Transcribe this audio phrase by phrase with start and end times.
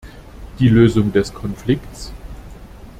[0.57, 2.11] Die Lösung des Konflikts?